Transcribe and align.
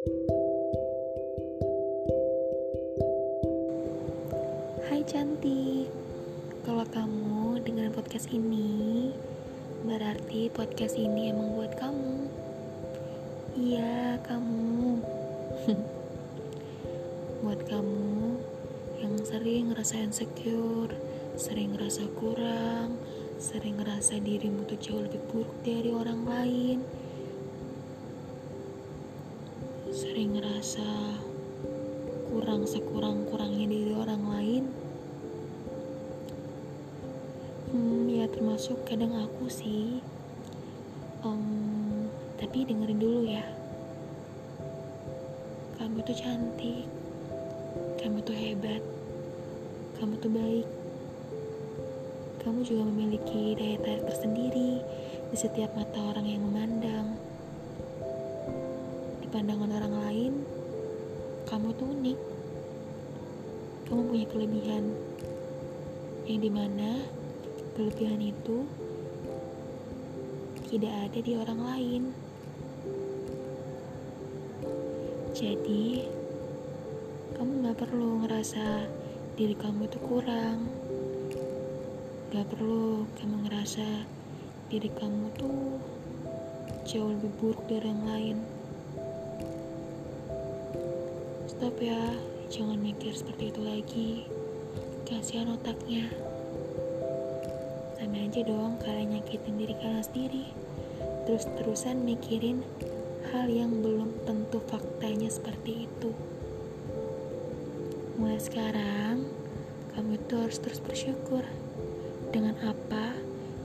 Hai 0.00 0.16
cantik 5.04 5.92
Kalau 6.64 6.88
kamu 6.88 7.60
dengan 7.60 7.92
podcast 7.92 8.32
ini 8.32 9.12
Berarti 9.84 10.48
podcast 10.56 10.96
ini 10.96 11.28
emang 11.28 11.52
buat 11.52 11.76
kamu. 11.76 12.32
Iya 13.60 14.16
kamu. 14.24 15.04
Buat 17.44 17.60
kamu 17.68 18.40
Yang 19.04 19.14
sering 19.28 19.68
ngerasa 19.68 20.00
insecure 20.00 20.96
Sering 21.36 21.76
ngerasa 21.76 22.08
kurang 22.16 22.96
Sering 23.36 23.76
ngerasa 23.76 24.16
dirimu 24.16 24.64
tuh 24.64 24.80
jauh 24.80 25.04
lebih 25.04 25.20
buruk 25.28 25.60
dari 25.60 25.92
orang 25.92 26.24
lain 26.24 26.99
Sering 30.00 30.32
ngerasa 30.32 31.20
kurang 32.32 32.64
sekurang-kurangnya 32.64 33.68
dari 33.68 33.92
orang 33.92 34.22
lain? 34.32 34.64
Hmm 37.68 38.08
ya 38.08 38.24
termasuk 38.32 38.80
kadang 38.88 39.12
aku 39.12 39.52
sih. 39.52 40.00
Um, 41.20 42.08
tapi 42.40 42.64
dengerin 42.64 42.96
dulu 42.96 43.28
ya. 43.28 43.44
Kamu 45.76 46.00
tuh 46.00 46.16
cantik. 46.16 46.88
Kamu 48.00 48.24
tuh 48.24 48.32
hebat. 48.40 48.80
Kamu 50.00 50.16
tuh 50.16 50.32
baik. 50.32 50.68
Kamu 52.40 52.64
juga 52.64 52.88
memiliki 52.88 53.52
daya 53.52 53.76
tarik 53.84 54.08
tersendiri 54.08 54.80
di 55.28 55.36
setiap 55.36 55.76
mata 55.76 56.00
orang 56.00 56.24
yang 56.24 56.40
memandang 56.48 57.20
pandangan 59.30 59.70
orang 59.70 59.94
lain 59.94 60.32
kamu 61.46 61.70
tuh 61.78 61.86
unik. 61.86 62.18
Kamu 63.86 64.00
punya 64.06 64.26
kelebihan 64.30 64.84
yang 66.26 66.38
di 66.42 66.50
mana 66.50 67.02
kelebihan 67.74 68.22
itu 68.22 68.66
tidak 70.70 70.94
ada 71.06 71.18
di 71.18 71.32
orang 71.38 71.60
lain. 71.62 72.02
Jadi 75.34 76.06
kamu 77.34 77.70
gak 77.70 77.78
perlu 77.86 78.26
ngerasa 78.26 78.86
diri 79.38 79.54
kamu 79.54 79.86
itu 79.86 79.98
kurang. 80.06 80.70
Gak 82.34 82.46
perlu 82.50 83.06
kamu 83.18 83.46
ngerasa 83.46 84.06
diri 84.70 84.90
kamu 84.94 85.34
tuh 85.34 85.78
jauh 86.86 87.10
lebih 87.14 87.30
buruk 87.42 87.66
dari 87.66 87.90
yang 87.90 88.02
lain 88.06 88.59
Stop 91.60 91.76
ya, 91.76 92.16
jangan 92.48 92.80
mikir 92.80 93.12
seperti 93.12 93.52
itu 93.52 93.60
lagi. 93.60 94.10
Kasihan 95.04 95.52
otaknya. 95.52 96.08
Sama 98.00 98.16
aja 98.16 98.40
dong 98.48 98.80
kalian 98.80 99.20
nyakitin 99.20 99.60
diri 99.60 99.76
kalian 99.76 100.00
sendiri. 100.00 100.56
Terus-terusan 101.28 102.00
mikirin 102.00 102.64
hal 103.28 103.52
yang 103.52 103.84
belum 103.84 104.08
tentu 104.24 104.64
faktanya 104.72 105.28
seperti 105.28 105.84
itu. 105.84 106.16
Mulai 108.16 108.40
sekarang, 108.40 109.28
kamu 109.92 110.16
itu 110.16 110.34
harus 110.40 110.56
terus 110.64 110.80
bersyukur 110.80 111.44
dengan 112.32 112.56
apa 112.64 113.12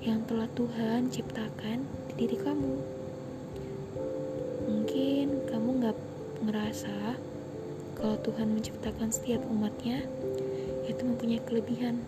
yang 0.04 0.20
telah 0.28 0.52
Tuhan 0.52 1.16
ciptakan 1.16 1.88
di 2.12 2.28
diri 2.28 2.44
kamu. 2.44 2.76
Mungkin 4.68 5.48
kamu 5.48 5.70
gak 5.80 5.98
ngerasa 6.44 7.16
kalau 7.96 8.20
Tuhan 8.22 8.52
menciptakan 8.52 9.10
setiap 9.10 9.42
umatnya 9.48 10.04
itu 10.86 11.02
mempunyai 11.02 11.42
kelebihan. 11.48 12.04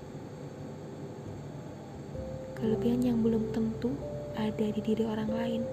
Kelebihan 2.59 3.01
yang 3.01 3.17
belum 3.23 3.49
tentu 3.55 3.95
ada 4.37 4.67
di 4.67 4.81
diri 4.83 5.03
orang 5.07 5.31
lain. 5.31 5.63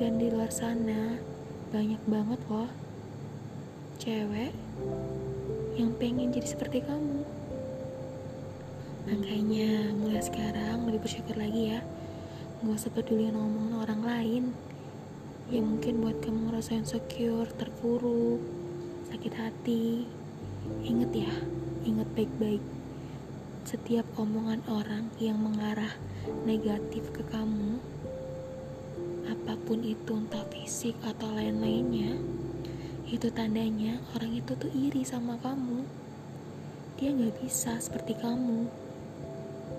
Dan 0.00 0.18
di 0.18 0.32
luar 0.32 0.50
sana 0.50 1.18
banyak 1.68 2.00
banget 2.08 2.40
loh 2.48 2.70
cewek 3.98 4.54
yang 5.76 5.92
pengen 6.00 6.32
jadi 6.32 6.48
seperti 6.48 6.80
kamu. 6.82 7.22
Makanya 9.10 9.92
mulai 9.94 10.22
sekarang 10.22 10.86
lebih 10.86 11.04
bersyukur 11.04 11.36
lagi 11.36 11.76
ya. 11.76 11.80
Gak 12.62 12.74
usah 12.74 12.90
peduli 12.90 13.30
ngomongin 13.30 13.78
orang 13.78 14.02
lain 14.02 14.44
yang 15.48 15.64
mungkin 15.64 16.04
buat 16.04 16.20
kamu 16.20 16.52
ngerasa 16.52 16.76
insecure, 16.76 17.48
terpuruk, 17.56 18.40
sakit 19.08 19.32
hati. 19.32 20.04
Ingat 20.84 21.10
ya, 21.16 21.32
ingat 21.88 22.04
baik-baik. 22.12 22.60
Setiap 23.64 24.04
omongan 24.20 24.60
orang 24.68 25.08
yang 25.16 25.40
mengarah 25.40 25.96
negatif 26.44 27.08
ke 27.16 27.24
kamu, 27.32 27.80
apa 29.24 29.56
pun 29.64 29.80
itu 29.80 30.12
entah 30.12 30.44
fisik 30.52 30.96
atau 31.00 31.32
lain-lainnya, 31.32 32.20
itu 33.08 33.32
tandanya 33.32 33.96
orang 34.12 34.36
itu 34.36 34.52
tuh 34.52 34.68
iri 34.76 35.00
sama 35.00 35.40
kamu. 35.40 35.88
Dia 37.00 37.16
gak 37.16 37.40
bisa 37.40 37.80
seperti 37.80 38.12
kamu. 38.20 38.68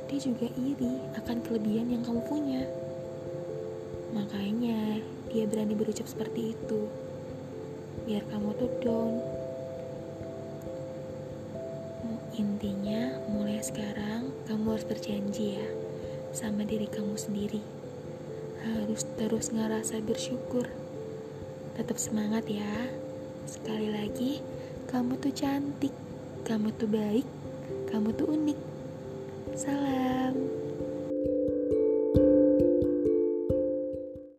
Dia 0.09 0.17
juga 0.17 0.49
iri 0.57 0.97
akan 1.13 1.37
kelebihan 1.45 1.93
yang 1.93 2.01
kamu 2.01 2.21
punya. 2.25 2.65
Makanya 4.17 4.97
dia 5.29 5.45
berani 5.45 5.77
berucap 5.77 6.09
seperti 6.09 6.57
itu. 6.57 6.89
Biar 8.09 8.25
kamu 8.33 8.49
tuh 8.57 8.71
down. 8.81 9.13
Intinya, 12.39 13.19
mulai 13.29 13.59
sekarang 13.59 14.31
kamu 14.47 14.77
harus 14.77 14.87
berjanji 14.87 15.59
ya 15.59 15.67
sama 16.31 16.63
diri 16.63 16.87
kamu 16.87 17.17
sendiri. 17.17 17.61
Harus 18.63 19.05
terus 19.17 19.51
ngerasa 19.53 20.01
bersyukur. 20.03 20.67
Tetap 21.75 21.97
semangat 21.97 22.47
ya. 22.47 22.89
Sekali 23.49 23.89
lagi, 23.89 24.39
kamu 24.89 25.17
tuh 25.17 25.33
cantik, 25.33 25.93
kamu 26.45 26.69
tuh 26.77 26.89
baik, 26.89 27.27
kamu 27.89 28.13
tuh 28.13 28.27
unik. 28.29 28.59
Salam. 29.57 30.35